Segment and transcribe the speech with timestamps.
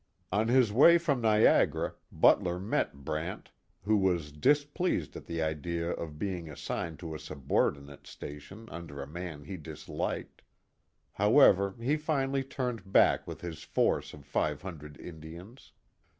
[0.31, 3.51] On his way from Niagara, Butler met Brant,
[3.83, 8.99] who was dis pleased at the idea of being assigned to a subordinate station under
[8.99, 10.41] a man he disliked.
[11.11, 15.71] However, he finally turned back with his force of five hundred Indians.